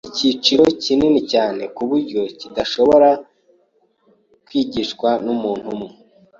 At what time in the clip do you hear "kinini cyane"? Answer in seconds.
0.83-1.63